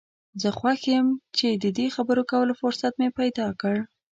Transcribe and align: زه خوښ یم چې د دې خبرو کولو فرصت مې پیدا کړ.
زه 0.41 0.49
خوښ 0.57 0.81
یم 0.93 1.07
چې 1.37 1.47
د 1.63 1.65
دې 1.77 1.87
خبرو 1.95 2.23
کولو 2.31 2.53
فرصت 2.61 2.93
مې 2.99 3.09
پیدا 3.19 3.47
کړ. 3.61 3.75